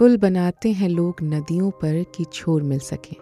[0.00, 3.16] पुल बनाते हैं लोग नदियों पर कि छोर मिल सके।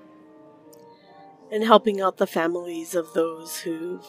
[1.51, 4.05] and helping out the families of those who've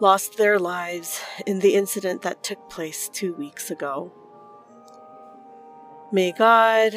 [0.00, 4.12] lost their lives in the incident that took place two weeks ago.
[6.12, 6.94] May God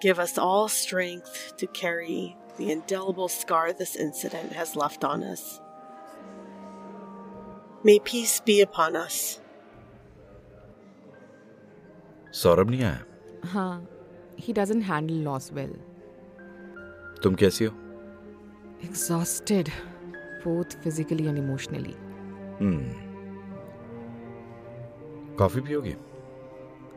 [0.00, 5.60] give us all strength to carry the indelible scar this incident has left on us.
[7.84, 9.38] May peace be upon us.
[12.32, 13.88] Saurabh नहीं आया हाँ
[14.40, 15.72] he doesn't handle loss well
[17.22, 17.72] तुम कैसी हो
[18.83, 19.69] exhausted
[20.45, 21.93] both physically and emotionally.
[22.61, 22.91] हम्म
[25.35, 25.95] coffee पियोगी?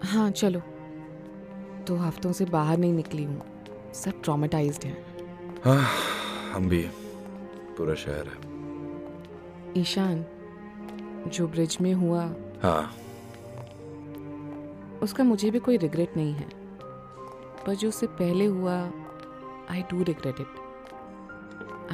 [0.02, 0.60] हाँ चलो।
[1.86, 3.42] दो हफ्तों से बाहर नहीं निकली हूँ।
[3.94, 5.04] सब ट्रॉमेटाइज्ड हैं।
[5.64, 5.86] हाँ
[6.52, 6.82] हम भी।
[7.78, 8.38] पूरा शहर है।
[9.80, 10.24] ईशान
[11.26, 12.24] जो ब्रिज में हुआ।
[12.62, 12.94] हाँ।
[15.02, 16.48] उसका मुझे भी कोई रिग्रेट नहीं है।
[17.66, 18.80] पर जो उससे पहले हुआ
[19.70, 20.59] I do regret it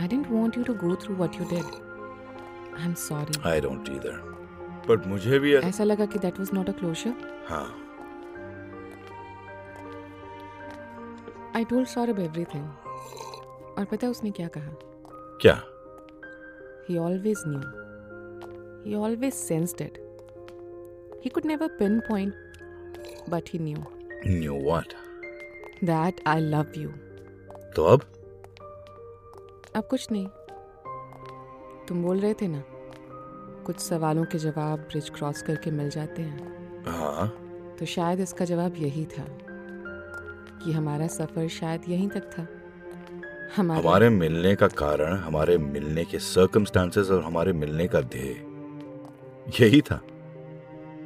[0.04, 1.64] didn't want you to go through what you did
[2.78, 4.34] I am sorry I don't either
[4.88, 7.14] but मुझे भी ऐसा लगा कि that was not a closure
[7.48, 7.82] हाँ।
[11.56, 12.64] आई टोल्ड सौरभ एवरीथिंग
[13.78, 14.70] और पता है उसने क्या कहा?
[15.40, 15.62] क्या?
[17.00, 17.60] Always knew
[18.84, 19.98] he always sensed it
[21.24, 21.68] he could never
[22.00, 22.34] pinpoint
[23.30, 23.76] but he knew
[24.26, 24.92] knew what
[25.84, 26.88] that I love you
[27.76, 28.00] तो अब?
[29.76, 30.26] अब कुछ नहीं।
[31.88, 32.62] तुम बोल रहे थे ना
[33.66, 37.28] कुछ सवालों के जवाब ब्रिज क्रॉस करके मिल जाते हैं। हाँ।
[37.78, 39.24] तो शायद इसका जवाब यही था
[40.64, 42.46] कि हमारा सफ़र शायद यहीं तक था।
[43.56, 48.34] हमारा हमारे मिलने का कारण हमारे मिलने के सर्कमस्टांसेस और हमारे मिलने का ध्येय।
[49.60, 50.00] यही था।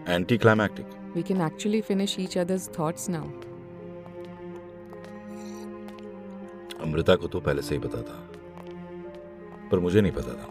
[0.38, 3.26] Anticlimactic we can actually finish each other's thoughts now
[6.82, 8.29] Amrita को तो पहले से ही पता था।
[9.70, 10.48] पर मुझे नहीं पता था।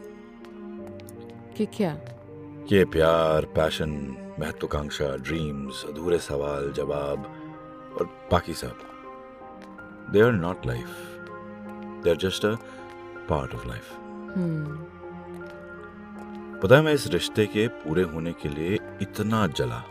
[1.58, 1.98] कि क्या?
[2.72, 3.90] ये प्यार पैशन
[4.40, 7.26] महत्वाकांक्षा ड्रीम्स अधूरे सवाल जवाब
[8.00, 8.76] और बाकी सब।
[10.12, 10.88] They are not life
[12.04, 12.56] they are just a
[13.30, 13.90] part of life
[16.64, 19.84] पता है मैं इस रिश्ते के पूरे होने के लिए इतना जला।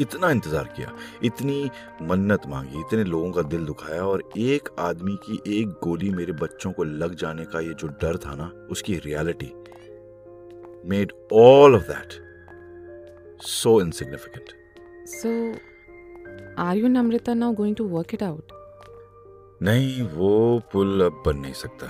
[0.00, 0.92] इतना इंतज़ार किया
[1.24, 1.70] इतनी
[2.02, 6.72] मन्नत मांगी इतने लोगों का दिल दुखाया और एक आदमी की एक गोली मेरे बच्चों
[6.72, 9.52] को लग जाने का ये जो डर था ना उसकी reality
[10.88, 12.10] made all of that
[13.42, 14.52] so insignificant
[15.06, 15.28] so
[16.62, 18.52] are you and now going to work it out
[19.62, 21.86] नहीं वो पुल अब बन नहीं सकता।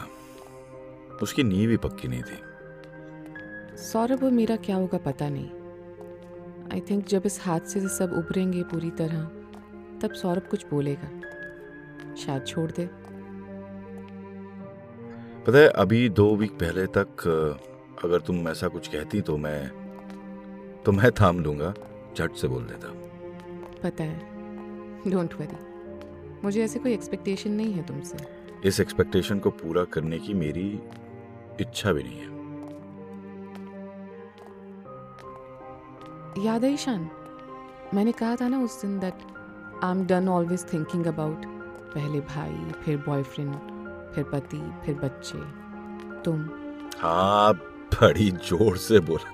[1.23, 2.37] उसकी नींव ही पक्की नहीं थी।
[3.77, 5.51] सौरभ और मेरा क्या होगा पता नहीं।
[6.73, 9.23] आई थिंक जब इस हादसे से सब उभरेंगे पूरी तरह
[10.03, 11.11] तब सौरभ कुछ बोलेगा।
[12.17, 12.89] शायद छोड़ दे।
[15.47, 17.27] पता है अभी दो वीक पहले तक
[18.05, 19.69] अगर तुम ऐसा कुछ कहती तो मैं
[20.85, 21.75] तो मैं थाम लूँगा
[22.19, 22.89] झट से बोल देता।
[23.83, 25.57] पता है। डोंट वरी
[26.45, 28.17] मुझे ऐसे कोई एक्सपेक्टेशन नहीं है तुमसे।
[28.65, 30.69] इस एक्सपेक्टेशन को पूरा करने की मेरी
[31.61, 32.36] इच्छा भी नहीं है।
[36.39, 37.09] याद है ईशान?
[37.95, 39.23] मैंने कहा था ना उस दिन that
[39.85, 41.47] I am done always thinking about
[41.95, 43.55] पहले भाई फिर बॉयफ्रेंड
[44.15, 45.39] फिर पति फिर बच्चे।
[46.23, 46.49] तुम?
[46.99, 49.31] हाँ बड़ी ज़ोर से बोला।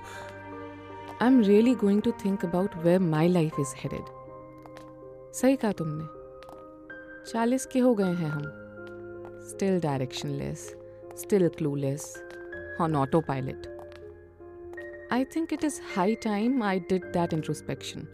[1.21, 6.05] I am really going to think about where my life is headed सही कहा तुमने।
[7.31, 8.43] चालीस के हो गए हैं हम।
[9.49, 10.73] Still directionless
[11.17, 12.13] still clueless
[12.81, 13.67] on autopilot
[15.13, 18.07] I think it is high time I did that introspection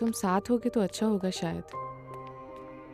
[0.00, 1.74] तुम साथ होगे तो अच्छा होगा शायद।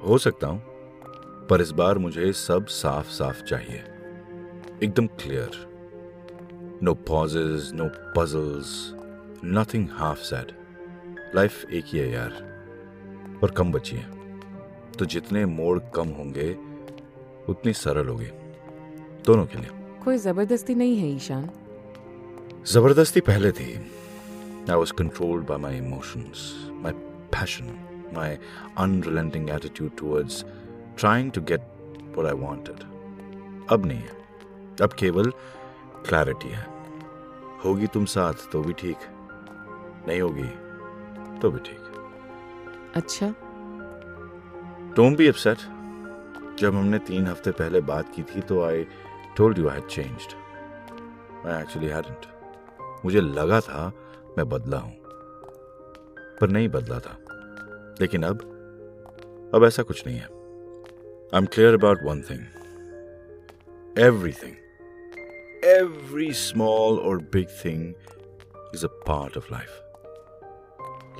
[0.08, 3.82] हो सकता हूँ पर इस बार मुझे सब साफ़ साफ़ चाहिए।
[4.82, 5.50] एकदम clear
[6.82, 8.72] no pauses no puzzles
[9.44, 10.52] nothing half said
[11.34, 14.18] life एक ही है यार और कम बची है।
[14.98, 16.52] तो जितने मोड़ कम होंगे
[17.48, 18.30] उतनी सरल होगी।
[19.26, 19.70] दोनों के लिए।
[20.04, 21.50] कोई ज़बरदस्ती नहीं है ईशान।
[22.66, 23.72] ज़बरदस्ती पहले थी।
[24.70, 26.92] I was controlled by my emotions my
[27.32, 27.64] passion
[28.16, 28.36] my
[28.78, 30.44] unrelenting attitude towards
[31.00, 31.62] trying to get
[32.14, 32.80] what I wanted.
[33.72, 34.16] अब नहीं है।
[34.82, 35.30] अब केवल
[36.08, 36.66] क्लैरिटी है।
[37.64, 38.96] होगी तुम साथ तो भी ठीक।
[40.08, 40.48] नहीं होगी
[41.40, 42.10] तो भी ठीक।
[42.94, 43.34] अच्छा।
[44.96, 45.58] डोंट बी अपसेट
[46.58, 48.86] जब हमने तीन हफ़्ते पहले बात की थी तो I
[49.36, 50.34] told you I had changed
[51.46, 52.29] I actually hadn't
[53.04, 53.92] मुझे लगा था
[54.38, 54.96] मैं बदला हूँ,
[56.40, 57.18] पर नहीं बदला था।
[58.00, 58.40] लेकिन अब
[59.54, 62.40] अब ऐसा कुछ नहीं है। I am clear about one thing
[64.32, 64.56] everything
[65.64, 67.94] every small और big thing
[68.74, 69.70] is a part of life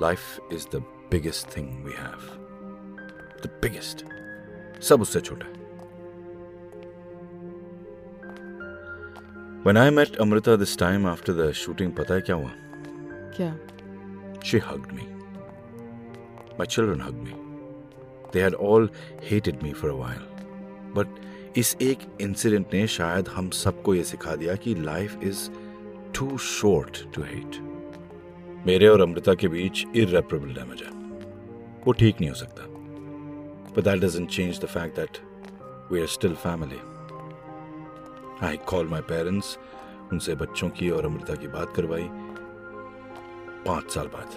[0.01, 0.19] life
[0.53, 0.75] is the
[1.11, 2.27] biggest thing we have
[3.43, 4.05] the biggest
[4.81, 5.45] सब उससे छोटा
[9.63, 12.51] When I met Amrita this time after the shooting, पता है क्या हुआ?
[13.35, 13.49] क्या?
[14.43, 15.03] She hugged me.
[16.59, 17.35] My children hugged me.
[18.31, 18.87] They had all
[19.29, 20.23] hated me for a while.
[20.95, 21.19] But
[21.57, 25.49] इस एक इंसिडेंट ने शायद हम सबको यह सिखा दिया कि life is
[26.17, 27.59] too short to hate
[28.67, 30.91] मेरे और अमृता के बीच इरेपरेबल डैमेज है
[31.85, 32.65] वो ठीक नहीं हो सकता
[33.75, 35.17] but that doesn't change the fact that
[35.91, 36.79] we are still family
[38.43, 39.57] I call my parents
[40.11, 42.07] उनसे बच्चों की और अमृता की बात करवाई।
[43.67, 44.29] पाँच साल बाद।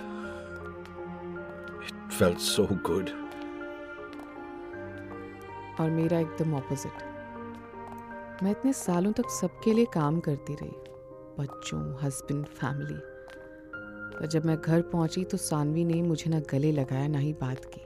[1.84, 3.10] इट फेल्ट सो गुड
[5.80, 6.96] और मेरा एकदम ऑपोजिट
[8.42, 10.76] मैं इतने सालों तक सबके लिए काम करती रही।
[11.38, 12.98] बच्चों हस्बैंड फैमिली
[14.16, 17.64] पर जब मैं घर पहुँची तो सानवी ने मुझे ना गले लगाया, ना ही बात
[17.74, 17.82] की।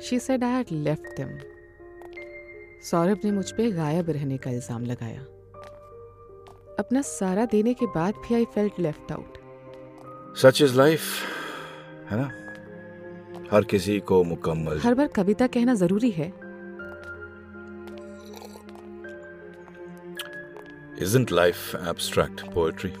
[0.00, 1.38] She said I had left them
[2.82, 5.20] Saurabh ने मुझ पर गायब रहने का इल्ज़ाम लगाया।
[6.78, 9.38] अपना सारा देने के बाद भी I felt left out
[10.42, 11.02] such is life
[12.10, 12.30] है ना?
[13.52, 16.32] हर किसी को मुकम्मल। हर बार कविता कहना ज़रूरी है।
[21.04, 22.92] Isn't life abstract poetry?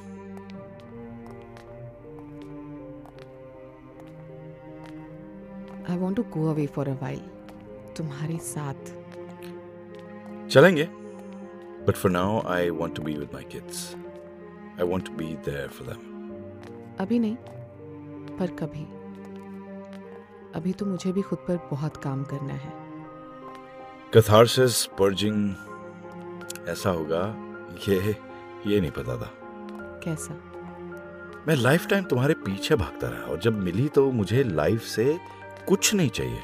[5.86, 7.26] I want to go away for a while.
[7.96, 8.98] तुम्हारे साथ।
[10.50, 10.84] चलेंगे।
[11.86, 13.82] But for now I want to be with my kids.
[14.80, 16.00] I want to be there for them.
[17.00, 17.36] अभी नहीं
[18.36, 18.84] पर कभी।
[20.54, 22.72] अभी तो मुझे भी खुद पर बहुत काम करना है।
[24.14, 25.54] कथारसिस पर्जिंग
[26.68, 27.36] ऐसा होगा?
[27.88, 28.16] ये
[28.66, 29.32] ये नहीं पता था।
[30.04, 30.34] कैसा?
[31.48, 35.18] मैं लाइफ टाइम तुम्हारे पीछे भागता रहा और जब मिली तो मुझे लाइफ से
[35.68, 36.40] कुछ नहीं चाहिए।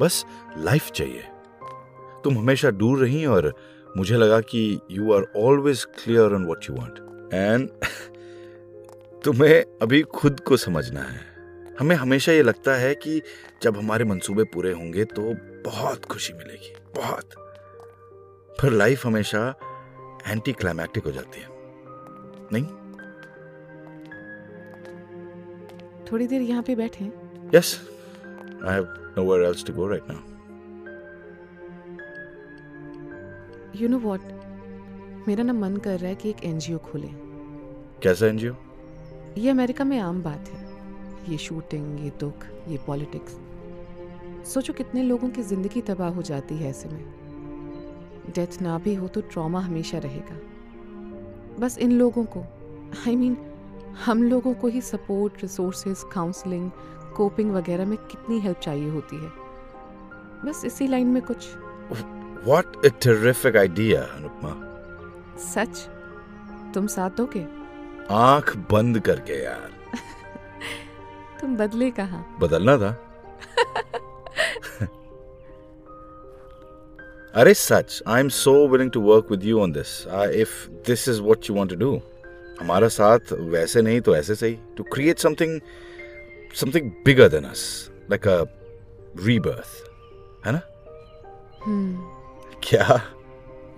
[0.00, 0.26] बस
[0.58, 1.24] लाइफ चाहिए।
[2.24, 3.52] तुम हमेशा दूर रही और
[3.96, 6.98] मुझे लगा कि you are always clear on what you want
[7.34, 7.68] and
[9.24, 11.20] तुम्हें अभी खुद को समझना है।
[11.80, 13.20] हमें हमेशा ये लगता है कि
[13.62, 15.22] जब हमारे मंसूबे पूरे होंगे तो
[15.70, 17.34] बहुत खुशी मिलेगी बहुत।
[18.62, 19.48] पर लाइफ हमेशा
[20.28, 21.46] एंटी क्लाइमैक्टिक हो जाती है।
[22.52, 22.64] नहीं?
[26.12, 27.04] थोड़ी देर यहाँ पे बैठे।
[27.54, 27.80] Yes
[28.64, 28.86] I have
[29.18, 30.31] nowhere else to go right now
[33.82, 34.20] you know what
[35.28, 37.08] मेरा ना मन कर रहा है कि एक एनजीओ खोले।
[38.02, 38.54] कैसा एनजीओ
[39.38, 40.60] ये अमेरिका में आम बात है।
[41.28, 43.38] ये शूटिंग ये दुख ये पॉलिटिक्स
[44.52, 49.08] सोचो कितने लोगों की ज़िंदगी तबाह हो जाती है ऐसे में। डेथ ना भी हो
[49.08, 50.38] तो ट्रॉमा हमेशा रहेगा।
[51.60, 53.44] बस इन लोगों को आई I मीन mean,
[54.04, 56.70] हम लोगों को ही सपोर्ट रिसोर्सेज काउंसलिंग
[57.16, 59.30] कोपिंग वगैरह में कितनी हेल्प चाहिए होती है।
[60.44, 61.48] बस इसी लाइन में कुछ।
[62.46, 64.52] What a terrific idea Anupama
[65.44, 65.74] सच?
[66.74, 67.46] तुम साथ दोगे
[68.10, 69.70] आँख बंद करके यार।
[71.40, 72.24] तुम बदले कहा?
[72.40, 72.90] बदलना था।
[77.40, 79.92] अरे सच I am so willing to work with you on this
[80.40, 82.00] if this is what you want to do
[82.60, 85.60] हमारा साथ वैसे नहीं तो ऐसे सही। To create something
[86.60, 87.62] something bigger than us
[88.10, 88.42] like a
[89.24, 90.60] rebirth है ना?
[91.64, 92.21] हम्म।
[92.62, 93.00] क्या?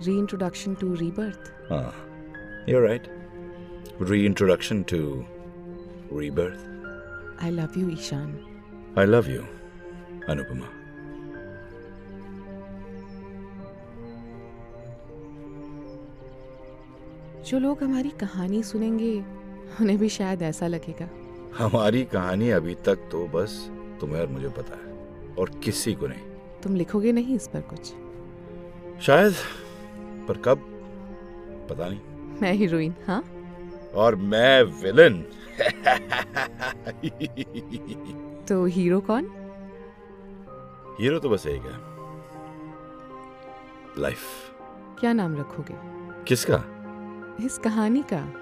[0.05, 1.91] रीइंट्रोडक्शन टू रीबर्थ हाँ
[2.69, 3.07] you're right.
[4.09, 4.99] Reintroduction to
[6.19, 6.63] rebirth.
[7.43, 8.37] I love you Ishaan
[8.99, 9.41] I love you
[10.29, 10.67] Anupama
[17.49, 19.13] जो लोग हमारी कहानी सुनेंगे
[19.81, 21.09] उन्हें भी शायद ऐसा लगेगा।
[21.57, 23.59] हमारी कहानी अभी तक तो बस
[24.01, 24.93] तुम्हें और मुझे पता है
[25.39, 26.25] और किसी को नहीं।
[26.63, 27.93] तुम लिखोगे नहीं इस पर कुछ।
[29.01, 29.33] शायद
[30.27, 30.71] पर कब?
[31.69, 31.99] पता नहीं।
[32.41, 33.23] मैं हीरोइन हाँ?
[33.95, 35.21] और मैं विलन।
[38.47, 39.25] तो हीरो कौन?
[41.01, 41.95] हीरो तो बस एक है।
[44.01, 44.19] लाइफ।
[44.99, 45.73] क्या नाम रखोगे?
[46.23, 46.63] किसका?
[47.45, 48.33] इस कहानी का।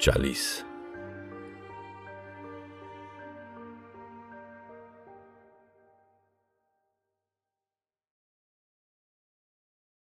[0.00, 0.64] चालीस।